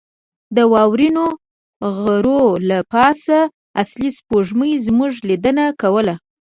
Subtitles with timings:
[0.55, 1.25] د واورینو
[2.03, 3.37] غرو له پاسه
[3.81, 6.15] اصلي سپوږمۍ زموږ لیدنه کوله.